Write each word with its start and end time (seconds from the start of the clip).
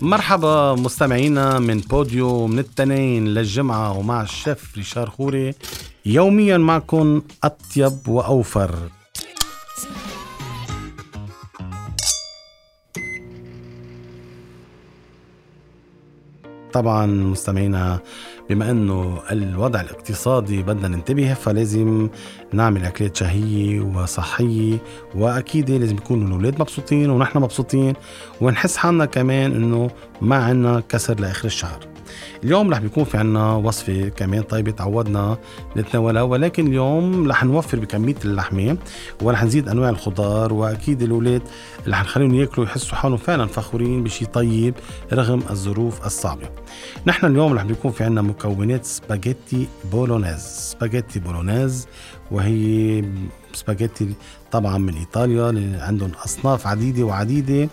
مرحبا 0.00 0.74
مستمعينا 0.74 1.58
من 1.58 1.80
بوديو 1.80 2.46
من 2.46 2.58
التنين 2.58 3.28
للجمعة 3.28 3.98
ومع 3.98 4.22
الشيف 4.22 4.76
ريشار 4.76 5.10
خوري. 5.10 5.54
يوميا 6.06 6.58
معكم 6.58 7.22
أطيب 7.44 8.08
وأوفر. 8.08 8.74
طبعا 16.72 17.06
مستمعينا 17.06 18.00
بما 18.50 18.70
أنه 18.70 19.18
الوضع 19.30 19.80
الاقتصادي 19.80 20.62
بدنا 20.62 20.88
ننتبه 20.88 21.34
فلازم 21.34 22.08
نعمل 22.52 22.84
أكلات 22.84 23.16
شهية 23.16 23.80
وصحية 23.80 24.78
وأكيد 25.14 25.70
لازم 25.70 25.96
يكونوا 25.96 26.28
الأولاد 26.28 26.60
مبسوطين 26.60 27.10
ونحن 27.10 27.38
مبسوطين 27.38 27.94
ونحس 28.40 28.76
حالنا 28.76 29.04
كمان 29.04 29.52
إنه 29.52 29.90
ما 30.20 30.36
عنا 30.36 30.82
كسر 30.88 31.20
لآخر 31.20 31.46
الشهر. 31.46 31.97
اليوم 32.44 32.70
رح 32.70 32.78
بيكون 32.78 33.04
في 33.04 33.16
عنا 33.16 33.52
وصفة 33.52 34.08
كمان. 34.08 34.42
طيبة 34.42 34.70
تعودنا 34.70 35.38
نتناولها 35.76 36.22
ولكن 36.22 36.66
اليوم 36.66 37.30
رح 37.30 37.44
نوفر 37.44 37.78
بكمية 37.78 38.16
اللحمة 38.24 38.76
ورح 39.22 39.44
نزيد 39.44 39.68
أنواع 39.68 39.90
الخضار. 39.90 40.52
وأكيد 40.52 41.02
الأولاد 41.02 41.42
رح 41.88 42.02
نخليهم 42.02 42.34
ياكلوا 42.34 42.66
يحسوا 42.66 42.96
حالهم 42.96 43.16
فعلا 43.16 43.46
فخورين 43.46 44.04
بشي 44.04 44.26
طيب 44.26 44.74
رغم 45.12 45.42
الظروف 45.50 46.06
الصعبة. 46.06 46.48
نحن 47.06 47.26
اليوم 47.26 47.52
رح 47.52 47.62
بيكون 47.62 47.90
في 47.90 48.04
عنا 48.04 48.22
مكونات 48.22 48.84
سباجيتي 48.84 49.68
بولونيز. 49.92 50.40
سباجيتي 50.40 51.20
بولونيز 51.20 51.86
وهي 52.30 53.04
سباجيتي 53.58 54.14
طبعا 54.52 54.78
من 54.78 54.94
إيطاليا 54.94 55.78
عندهم 55.82 56.10
أصناف 56.24 56.66
عديدة 56.66 57.02
وعديدة 57.02 57.68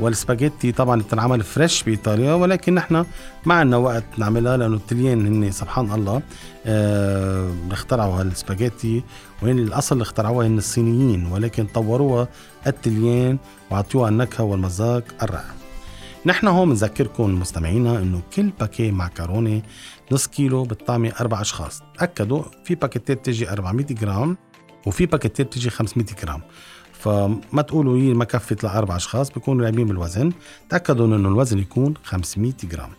والسباجيتي 0.00 0.72
طبعا 0.72 1.00
بتنعمل 1.02 1.42
fresh 1.42 1.82
بإيطاليا 1.82 2.34
ولكن 2.34 2.74
نحن 2.74 3.04
ما 3.46 3.54
عندنا 3.54 3.76
وقت 3.76 4.04
نعملها 4.18 4.56
لأنه 4.56 4.76
التليان 4.76 5.26
هن 5.26 5.50
سبحان 5.50 5.92
الله 5.92 6.22
آه 6.66 7.50
اخترعوا 7.70 8.20
هالسباجيتي 8.20 9.02
وهن 9.42 9.58
الأصل 9.58 9.94
اللي 9.94 10.02
اخترعوها 10.02 10.46
هن 10.46 10.58
الصينيين 10.58 11.26
ولكن 11.26 11.66
طوروها 11.66 12.28
التليان 12.66 13.38
وعطوها 13.70 14.08
النكهة 14.08 14.44
والمذاق 14.44 15.02
الرائع. 15.22 15.54
نحن 16.26 16.46
هون 16.46 16.68
بنذكركم 16.68 17.40
مستمعينا 17.40 17.98
إنه 17.98 18.20
كل 18.36 18.50
paquet 18.60 18.90
معكرونه 18.92 19.62
نص 20.12 20.26
كيلو 20.26 20.62
بتطعمي 20.62 21.12
أربع 21.20 21.40
أشخاص. 21.40 21.82
تأكدوا 21.98 22.42
في 22.64 22.74
باكيتات 22.74 23.26
تجي 23.26 23.50
400 23.50 23.86
جرام 23.86 24.36
وفي 24.86 25.06
باكيتات 25.06 25.52
تجي 25.52 25.70
500 25.70 26.06
جرام. 26.22 26.40
فما 26.92 27.62
تقولوا 27.62 27.96
هي 27.98 28.14
ما 28.14 28.24
كفت 28.24 28.64
لأربع 28.64 28.96
أشخاص 28.96 29.30
بيكونوا 29.30 29.62
لاعبين 29.62 29.86
بالوزن. 29.86 30.32
تأكدوا 30.68 31.06
إنه 31.06 31.28
الوزن 31.28 31.58
يكون 31.58 31.94
500 32.04 32.52
جرام. 32.64 32.90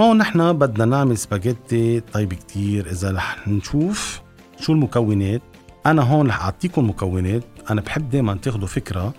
هون 0.00 0.18
نحن 0.18 0.52
بدنا 0.52 0.84
نعمل 0.84 1.18
سباجيتي 1.18 2.00
طيب 2.00 2.34
كتير 2.34 2.90
إذا 2.90 3.10
رح 3.10 3.48
نشوف 3.48 4.20
شو 4.60 4.72
المكونات. 4.72 5.42
أنا 5.86 6.02
هون 6.02 6.28
رح 6.28 6.44
أعطيكم 6.44 6.88
مكونات. 6.88 7.44
أنا 7.70 7.80
بحب 7.80 8.10
دائما 8.10 8.34
تاخذوا 8.34 8.66
فكرة 8.66 9.14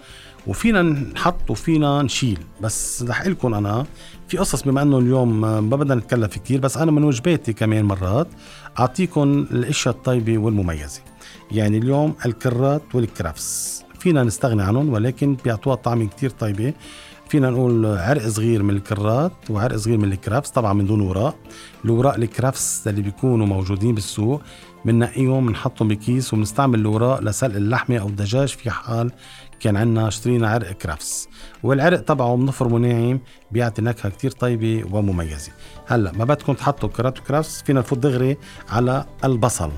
وفينا 0.47 0.81
نحط 0.81 1.51
وفينا 1.51 2.01
نشيل. 2.01 2.39
بس 2.61 3.03
رح 3.03 3.27
لكم 3.27 3.53
أنا 3.53 3.85
في 4.27 4.37
قصص 4.37 4.63
بما 4.63 4.81
إنه 4.81 4.99
اليوم 4.99 5.41
ما 5.41 5.59
بدنا 5.59 5.95
نتكلم 5.95 6.27
في 6.27 6.39
كثير 6.39 6.59
بس 6.59 6.77
أنا 6.77 6.91
من 6.91 7.03
وجباتي 7.03 7.53
كمان 7.53 7.85
مرات 7.85 8.27
أعطيكم 8.79 9.47
الأشياء 9.51 9.95
الطيبة 9.95 10.37
والمميزة. 10.37 11.01
يعني 11.51 11.77
اليوم 11.77 12.15
الكرات 12.25 12.81
والكرافس 12.93 13.83
فينا 13.99 14.23
نستغني 14.23 14.63
عنهم 14.63 14.93
ولكن 14.93 15.37
بيعطوها 15.43 15.75
طعم 15.75 16.07
كتير 16.07 16.29
طيبة. 16.29 16.73
فينا 17.29 17.49
نقول 17.49 17.85
عرق 17.85 18.27
صغير 18.27 18.63
من 18.63 18.75
الكرات 18.75 19.31
وعرق 19.49 19.75
صغير 19.75 19.97
من 19.97 20.11
الكرافس 20.11 20.49
طبعا 20.49 20.73
من 20.73 20.85
دون 20.85 21.01
وراء. 21.01 21.35
الوراء 21.85 22.15
الكرافس 22.15 22.87
اللي 22.87 23.01
بيكونوا 23.01 23.45
موجودين 23.45 23.95
بالسوق 23.95 24.41
بننقيهم 24.85 25.45
بنحطهم 25.45 25.87
بكيس 25.87 26.33
وبنستعمل 26.33 26.79
الوراء 26.79 27.23
لسلق 27.23 27.55
اللحمة 27.55 27.97
أو 27.97 28.07
الدجاج 28.07 28.47
في 28.47 28.69
حال 28.69 29.11
كان 29.59 29.77
عندنا 29.77 30.07
اشترينا 30.07 30.49
عرق 30.49 30.71
كرافس 30.71 31.27
والعرق 31.63 31.99
تبعه 31.99 32.35
بنفرمه 32.35 32.77
ناعم 32.77 33.19
بيعطي 33.51 33.81
نكهة 33.81 34.09
كتير 34.09 34.31
طيبة 34.31 34.83
ومميزة. 34.91 35.51
هلأ 35.87 36.11
ما 36.11 36.25
بدكم 36.25 36.53
تحطوا 36.53 36.89
كرات 36.89 37.19
وكرافس 37.19 37.61
فينا 37.61 37.79
نفوت 37.79 37.99
دغري 37.99 38.37
على 38.69 39.05
البصل. 39.23 39.71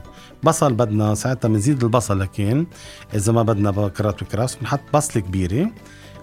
بصل 0.48 0.74
بدنا 0.74 1.16
ساعتها 1.16 1.50
بنزيد 1.50 1.84
البصل 1.84 2.20
لكن 2.20 2.66
إذا 3.14 3.32
ما 3.32 3.44
بدنا 3.44 3.88
كرات 3.88 4.22
وكرافس 4.22 4.56
بنحط 4.56 4.80
بصله 4.94 5.22
كبيرة 5.22 5.72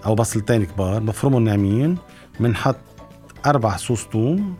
أو 0.05 0.15
بصلتين 0.15 0.65
كبار 0.65 0.99
بفرمهم 0.99 1.43
ناعمين 1.43 1.97
بنحط 2.39 2.75
أربع 3.45 3.77
صوص 3.77 4.07
ثوم 4.13 4.55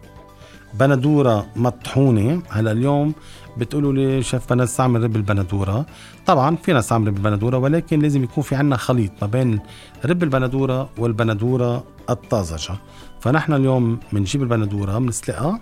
بندورة 0.73 1.47
مطحونة. 1.55 2.41
هلأ 2.49 2.71
اليوم 2.71 3.13
بتقولوا 3.57 3.93
لي 3.93 4.23
شيف 4.23 4.45
بدنا 4.45 4.63
نستعمل 4.63 5.03
رب 5.03 5.15
البندورة. 5.15 5.85
طبعا 6.25 6.55
فينا 6.55 6.79
نستعمل 6.79 7.07
رب 7.07 7.17
البندورة 7.17 7.57
ولكن 7.57 7.99
لازم 7.99 8.23
يكون 8.23 8.43
في 8.43 8.55
عنا 8.55 8.77
خليط 8.77 9.11
ما 9.21 9.27
بين 9.27 9.59
رب 10.05 10.23
البندورة 10.23 10.89
والبندورة 10.97 11.83
الطازجة. 12.09 12.75
فنحن 13.21 13.53
اليوم 13.53 13.99
بنجيب 14.13 14.43
البندورة 14.43 14.99
بنسلقها 14.99 15.59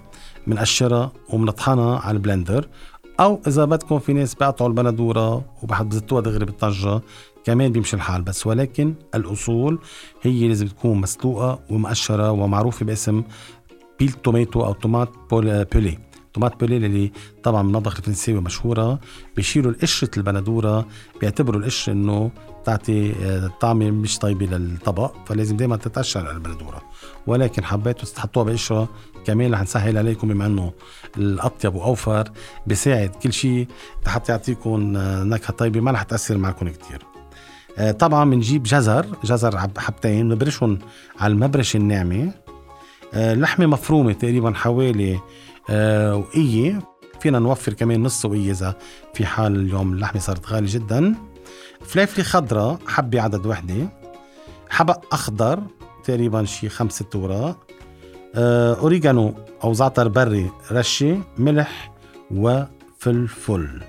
بنقشرها 0.48 1.12
وبنطحنها 1.30 2.00
على 2.00 2.16
ال 2.16 2.22
blender. 2.22 2.68
أو 3.20 3.42
إذا 3.48 3.66
بدكم 3.66 4.00
في 4.00 4.14
ناس 4.14 4.36
بيقطعوا 4.36 4.70
البندورة 4.70 5.46
وبحطوها 5.64 6.22
دغري 6.22 6.46
بالطنجره 6.46 7.02
كمان 7.44 7.72
بيمشي 7.72 7.96
الحال 7.96 8.22
بس. 8.22 8.48
ولكن 8.48 8.94
الأصول 9.16 9.80
هي 10.22 10.48
لازم 10.48 10.68
تكون 10.68 11.02
مسلوقة 11.02 11.60
ومقشره 11.70 12.32
ومعروفة 12.32 12.86
باسم 12.86 13.24
peeled 14.00 14.12
tomato 14.12 14.66
أو 14.66 14.74
tomates 14.74 15.10
pelées. 15.32 15.98
تومات 16.34 16.60
بولي 16.60 16.78
اللي 16.78 17.12
طبعا 17.44 17.62
من 17.62 17.70
المطبخ 17.70 17.98
الفرنساوي 17.98 18.42
مشهورة 18.42 19.00
بيشيلوا 19.36 19.72
القشره 19.72 20.10
البندورة 20.18 20.86
بيعتبروا 21.22 21.60
القشره 21.60 21.94
إنه 21.94 22.32
تعطي 22.66 23.12
آه، 23.24 23.52
طعمه 23.62 23.92
مش 23.92 24.20
طيبة 24.20 24.46
للطبق 24.46 25.16
فلازم 25.26 25.58
دائما 25.58 25.76
تتقشر 25.78 26.32
البندورة. 26.32 26.82
ولكن 27.28 27.64
حبيتوا 27.64 28.10
تحطوها 28.16 28.46
بقشره 28.46 28.90
كمان 29.26 29.54
رح 29.54 29.62
نسهل 29.62 29.98
عليكم 29.98 30.28
بما 30.28 30.46
إنه 30.46 30.74
الأطيب 31.18 31.76
وأوفر 31.76 32.24
بيساعد 32.68 33.10
كل 33.10 33.34
شيء 33.34 33.68
حتى 34.08 34.32
يعطيكم 34.32 34.98
آه، 34.98 35.24
نكهة 35.24 35.54
طيبة 35.54 35.80
ما 35.80 35.92
رح 35.92 36.04
تأثر 36.04 36.38
معكم 36.38 36.70
كثير 36.70 37.02
آه، 37.78 37.92
طبعا 37.92 38.30
بنجيب 38.30 38.64
جزر 38.64 39.06
جزر 39.24 39.58
حبتين 39.78 40.30
بنبرشهم 40.30 40.80
على 41.20 41.34
المبرشة 41.34 41.78
الناعمة. 41.78 42.32
لحمة 43.16 43.66
مفرومة 43.66 44.14
تقريبا 44.14 44.54
حوالي 44.54 45.20
وقيه 45.70 46.80
فينا 47.20 47.40
نوفر 47.40 47.74
كمان 47.74 48.04
نص 48.04 48.26
وقيه 48.26 48.52
اذا 48.52 48.76
في 49.14 49.26
حال 49.26 49.56
اليوم 49.56 49.94
اللحمة 49.94 50.22
صارت 50.22 50.48
غالية 50.48 50.74
جدا. 50.74 51.16
فليفله 51.82 52.24
خضراء 52.24 52.80
حبة 52.88 53.22
عدد 53.22 53.46
وحدة. 53.46 53.90
حبق 54.70 55.14
أخضر 55.14 55.60
تقريبا 56.04 56.46
شي 56.46 56.70
خمس 56.70 56.92
ست 56.92 57.16
اوراق 57.16 57.58
آه، 58.36 58.76
اوريجانو 58.76 59.34
أو 59.64 59.74
زعتر 59.74 60.08
بري 60.08 60.52
رشة 60.72 61.22
ملح 61.38 61.92
وفلفل. 62.32 63.82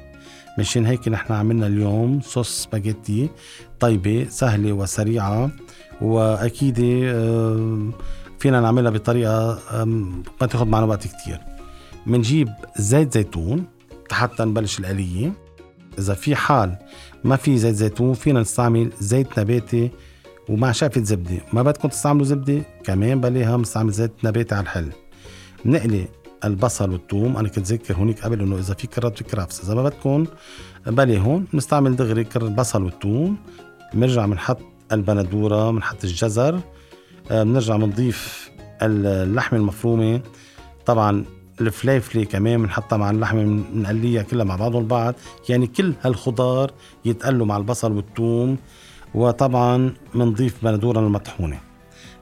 مشان 0.58 0.86
هيك 0.86 1.08
نحن 1.08 1.32
عملنا 1.32 1.66
اليوم 1.66 2.20
صوص 2.20 2.62
سباجيتي. 2.62 3.30
طيبة 3.80 4.26
سهلة 4.30 4.72
وسريعة. 4.72 5.50
وأكيد 6.00 6.80
آه، 7.04 7.90
فينا 8.38 8.60
نعملها 8.60 8.90
بطريقة 8.90 9.58
ما 10.40 10.46
تاخذ 10.46 10.66
معنا 10.66 10.86
وقت 10.86 11.06
كتير. 11.06 11.40
منجيب 12.06 12.48
زيت 12.76 13.14
زيتون 13.14 13.64
حتى 14.10 14.44
نبلش 14.44 14.78
الآلية. 14.78 15.32
إذا 15.98 16.14
في 16.14 16.36
حال 16.36 16.76
ما 17.24 17.36
في 17.36 17.58
زيت 17.58 17.74
زيتون 17.74 18.14
فينا 18.14 18.40
نستعمل 18.40 18.92
زيت 19.00 19.38
نباتي 19.38 19.90
ومع 20.48 20.72
شقفة 20.72 21.02
زبدة. 21.02 21.40
ما 21.52 21.62
بدكم 21.62 21.88
تستعملوا 21.88 22.24
زبدة؟ 22.24 22.62
كمان 22.84 23.20
بليها 23.20 23.56
بنستعمل 23.56 23.92
زيت 23.92 24.12
نباتي 24.24 24.54
على 24.54 24.62
الحل. 24.62 24.92
نقلي 25.64 26.08
البصل 26.44 26.90
والثوم. 26.90 27.36
أنا 27.36 27.48
كنت 27.48 27.66
ذكر 27.66 27.94
هونيك 27.94 28.20
قبل 28.20 28.40
إنه 28.40 28.58
إذا 28.58 28.74
في 28.74 28.86
كرات 28.86 29.18
في 29.18 29.24
كرافس. 29.24 29.64
إذا 29.64 29.74
ما 29.74 29.82
بدكم 29.82 30.26
بلي 30.86 31.18
هون 31.18 31.46
بنستعمل 31.52 31.96
دغري 31.96 32.26
البصل 32.36 32.82
والثوم. 32.82 33.36
بنرجع 33.94 34.26
بنحط 34.26 34.60
البندورة 34.92 35.70
بنحط 35.70 36.04
الجزر. 36.04 36.60
آه، 37.30 37.42
بنرجع 37.42 37.76
بنضيف 37.76 38.50
اللحمة 38.82 39.58
المفرومة. 39.58 40.20
طبعا 40.86 41.24
الفليفله 41.60 42.24
كمان 42.24 42.62
بنحطها 42.62 42.96
مع 42.96 43.10
اللحمة 43.10 43.42
بنقليها 43.44 44.22
كلها 44.22 44.44
مع 44.44 44.56
بعضهم 44.56 44.82
البعض. 44.82 45.14
يعني 45.48 45.66
كل 45.66 45.92
هالخضار 46.02 46.70
يتقلوا 47.04 47.46
مع 47.46 47.56
البصل 47.56 47.92
والثوم 47.92 48.56
وطبعا 49.14 49.94
بنضيف 50.14 50.64
بندورة 50.64 50.98
المطحونه 50.98 51.60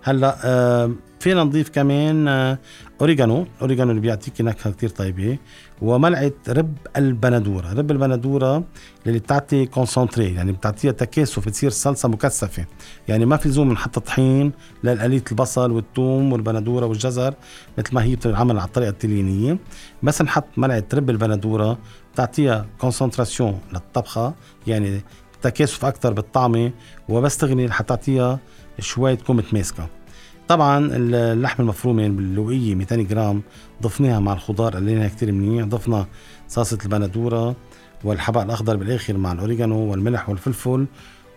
هلأ 0.02 0.93
فينا 1.22 1.44
نضيف 1.44 1.69
كمان 1.69 2.28
آه، 2.28 2.58
اوريجانو 3.00 3.46
اوريجانو 3.60 3.90
اللي 3.90 4.00
بيعطيك 4.00 4.40
نكهه 4.40 4.72
كتير 4.72 4.88
طيبة. 4.88 5.38
وملعقة 5.82 6.32
رب 6.48 6.76
البندورة. 6.96 7.72
رب 7.72 7.90
البندورة 7.90 8.64
اللي 9.06 9.19
بتعطي 9.19 9.66
concentré 9.67 10.34
يعني 10.34 10.52
بتعطيها 10.52 10.92
تكاثف 10.92 11.46
بتصير 11.46 11.70
صلصة 11.70 12.08
مكثفة. 12.08 12.66
يعني 13.08 13.26
ما 13.26 13.36
في 13.36 13.48
لزوم 13.48 13.72
نحط 13.72 13.98
طحين 13.98 14.52
لقلية 14.84 15.22
البصل 15.30 15.70
والثوم 15.70 16.32
والبندورة 16.32 16.86
والجزر 16.86 17.34
مثل 17.78 17.94
ما 17.94 18.02
هي 18.02 18.16
بتنعمل 18.16 18.58
على 18.58 18.66
الطريقة 18.66 18.90
التليانيه 18.90 19.58
بس 20.02 20.22
نحط 20.22 20.46
ملعقة 20.56 20.84
رب 20.94 21.10
البندورة 21.10 21.78
بتعطيها 22.14 22.66
concentration 22.79 23.61
للطبخة 23.72 24.34
يعني 24.66 25.00
تكاثف 25.42 25.84
أكثر 25.84 26.12
بالطعمة. 26.12 26.72
وبس 27.08 27.44
حتى 27.44 27.84
تعطيها 27.88 28.38
شوي 28.78 29.16
تكون 29.16 29.36
متماسكه 29.36 30.01
طبعا 30.52 30.88
اللحمه 30.93 31.64
المفرومه 31.64 32.08
الوقيه 32.08 32.75
200 32.75 32.96
جرام 32.96 33.43
ضفناها 33.82 34.20
مع 34.20 34.32
الخضار 34.32 34.76
قليناها 34.76 35.08
كتير 35.08 35.32
منيح 35.32 35.64
ضفنا 35.66 36.06
صلصة 36.49 36.78
البندورة 36.84 37.56
والحبق 38.04 38.40
الأخضر 38.40 38.76
بالآخر 38.76 39.16
مع 39.16 39.32
الأوريجانو 39.32 39.90
والملح 39.90 40.28
والفلفل 40.28 40.87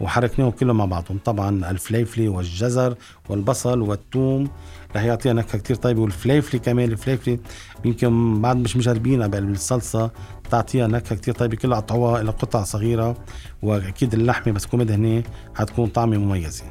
وحركناهم 0.02 0.52
كلهم 0.52 0.78
مع 0.78 0.86
بعضهم. 0.86 1.18
طبعا 1.26 1.72
الفليفلي 1.72 2.28
والجزر 2.28 2.96
والبصل 3.30 3.82
والثوم 3.82 4.48
رح 4.96 5.04
يعطيها 5.04 5.34
نكهة 5.34 5.58
كتير 5.58 5.76
طيبة 5.76 6.02
والفليفلي 6.02 6.60
كمان 6.60 6.92
الفليفلي 6.92 7.40
يمكن 7.86 8.42
بعد 8.42 8.58
مش 8.58 8.78
مجربينها 8.78 9.28
بالصلصة 9.28 10.12
بتعطيها 10.46 10.88
نكهة 10.88 11.16
كتير 11.16 11.34
طيبة 11.34 11.56
كلها 11.56 11.80
قطعوها 11.80 12.22
إلى 12.22 12.32
قطع 12.32 12.64
صغيرة 12.64 13.18
وأكيد 13.62 14.14
اللحمة 14.14 14.54
بس 14.54 14.64
تكون 14.64 14.80
مدهنة 14.80 15.24
حتكون 15.56 15.88
طعمة 15.88 16.18
مميزة. 16.18 16.64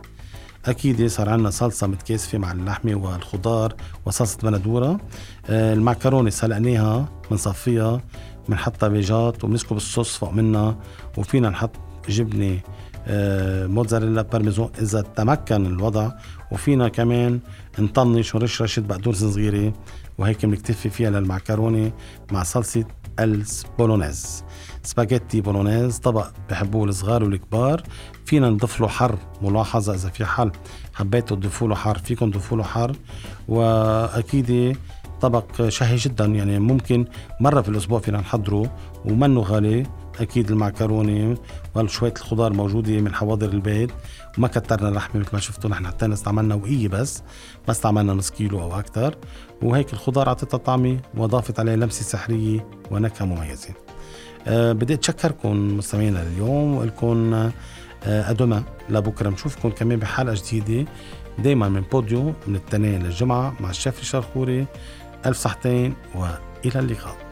أكيد 0.67 1.07
صار 1.07 1.29
عندنا 1.29 1.51
صلصة 1.51 1.87
متكاثفه 1.87 2.39
مع 2.39 2.53
اللحمة 2.53 2.95
والخضار 2.95 3.75
وصلصة 4.07 4.39
بندورة. 4.43 5.01
آه، 5.51 5.75
المعكرونة 5.75 6.31
سلقناها 6.31 7.09
بنصفيها 7.31 8.01
بنحطها 8.49 8.89
بجاط 8.89 9.45
وبنسكب 9.45 9.77
الصوص 9.77 10.17
فوق 10.17 10.33
منها. 10.33 10.77
وفينا 11.17 11.51
نحط 11.51 11.71
جبنة 12.09 12.61
آه، 13.07 13.67
موتزاريلا 13.67 14.23
بارميزون 14.23 14.71
إذا 14.79 15.01
تمكن 15.01 15.67
الوضع. 15.67 16.11
وفينا 16.53 16.89
كمان 16.89 17.41
نطنش 17.79 18.37
رشه 18.37 18.81
بقدونس 18.81 19.25
صغيرة 19.25 19.73
وهيك 20.19 20.47
بنكتفي 20.47 20.91
فيها 20.91 21.11
للمعكرونة 21.11 21.93
مع 22.33 22.43
صلصة 22.43 22.85
البولونيز 23.21 24.45
سباجيتي 24.83 25.41
بولونيز 25.41 25.99
طبق 25.99 26.27
بحبوه 26.51 26.85
الصغار 26.85 27.25
والكبار. 27.25 27.83
فينا 28.25 28.51
نضيف 28.51 28.81
له 28.81 28.89
حر 28.89 29.19
ملاحظة 29.43 29.95
إذا 29.95 30.09
في 30.09 30.25
حل. 30.25 30.51
حبيتوا 30.95 31.37
تضيفوا 31.37 31.69
له 31.69 31.75
حر 31.75 31.99
فيكم 31.99 32.31
تضيفوا 32.31 32.59
له 32.59 32.65
حر. 32.65 32.97
وأكيد 33.49 34.77
طبق 35.21 35.69
شهي 35.69 35.97
جدا 35.97 36.25
يعني 36.25 36.59
ممكن 36.59 37.05
مرة 37.41 37.61
في 37.61 37.69
الأسبوع 37.69 38.01
فينا 38.01 38.21
نحضره. 38.21 38.77
ومنه 39.05 39.41
غالي 39.41 39.87
أكيد 40.21 40.51
المعكرونة 40.51 41.37
وشويه 41.75 42.15
الخضار 42.17 42.53
موجودة 42.53 43.01
من 43.01 43.15
حواضر 43.15 43.49
البيت. 43.49 43.91
وما 44.39 44.49
كترنا 44.49 44.89
لحمة 44.89 45.21
مثل 45.21 45.31
ما 45.33 45.41
شفتوا 45.41 45.71
نحن 45.71 45.87
حتى 45.87 46.13
استعملنا 46.13 46.55
وقية 46.55 46.89
بس 46.89 47.23
ما 47.67 47.71
استعملنا 47.71 48.15
نص 48.15 48.31
كيلو 48.31 48.61
أو 48.61 48.79
أكثر 48.79 49.17
وهيك 49.63 49.93
الخضار 49.93 50.29
اعطتها 50.29 50.59
طعمة 50.59 51.01
وأضافت 51.17 51.61
عليه 51.61 51.75
لمسة 51.75 52.03
سحرية 52.03 52.69
ونكهة 52.91 53.25
مميزة. 53.25 53.75
أه 54.47 54.73
بدي 54.73 54.95
أتشكركم 54.95 55.77
مستمعينا 55.77 56.23
اليوم 56.23 56.75
والكم 56.75 57.35
أه 57.35 57.51
ادوما 58.05 58.63
لبكرة. 58.89 59.31
نشوفكم 59.31 59.71
كمان 59.71 59.99
بحلقة 59.99 60.37
جديدة 60.47 60.91
دايما 61.39 61.69
من 61.69 61.81
بوديو 61.81 62.33
من 62.47 62.57
التنين 62.57 63.03
للجمعة 63.03 63.55
مع 63.61 63.71
الشيف 63.71 64.01
الشرخوري. 64.01 64.67
ألف 65.27 65.37
صحتين 65.37 65.95
وإلى 66.15 66.81
اللقاء. 66.81 67.24